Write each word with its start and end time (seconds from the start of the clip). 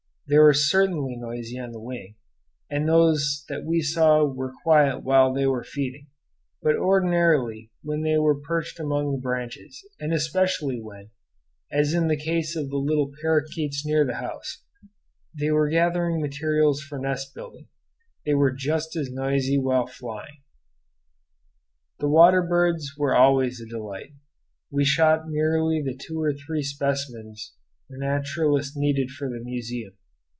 They 0.27 0.37
are 0.37 0.53
certainly 0.53 1.17
noisy 1.17 1.59
on 1.59 1.73
the 1.73 1.81
wing; 1.81 2.15
and 2.69 2.87
those 2.87 3.43
that 3.49 3.65
we 3.65 3.81
saw 3.81 4.23
were 4.23 4.53
quiet 4.63 5.03
while 5.03 5.33
they 5.33 5.45
were 5.45 5.65
feeding; 5.65 6.07
but 6.63 6.77
ordinarily 6.77 7.69
when 7.83 8.03
they 8.03 8.17
were 8.17 8.39
perched 8.39 8.79
among 8.79 9.11
the 9.11 9.17
branches, 9.17 9.85
and 9.99 10.13
especially 10.13 10.81
when, 10.81 11.09
as 11.69 11.93
in 11.93 12.07
the 12.07 12.15
case 12.15 12.55
of 12.55 12.69
the 12.69 12.77
little 12.77 13.11
parakeets 13.21 13.85
near 13.85 14.05
the 14.05 14.13
house, 14.23 14.63
they 15.37 15.51
were 15.51 15.67
gathering 15.67 16.21
materials 16.21 16.81
for 16.81 16.97
nest 16.97 17.35
building, 17.35 17.67
they 18.25 18.33
were 18.33 18.53
just 18.53 18.95
as 18.95 19.11
noisy 19.11 19.57
as 19.57 19.61
while 19.61 19.85
flying. 19.85 20.39
The 21.99 22.07
water 22.07 22.41
birds 22.41 22.93
were 22.97 23.13
always 23.13 23.59
a 23.59 23.65
delight. 23.65 24.13
We 24.71 24.85
shot 24.85 25.27
merely 25.27 25.81
the 25.81 25.97
two 25.97 26.21
or 26.21 26.31
three 26.33 26.63
specimens 26.63 27.53
the 27.89 27.97
naturalists 27.97 28.77
needed 28.77 29.09
for 29.11 29.27
the 29.27 29.43
museum. 29.43 29.97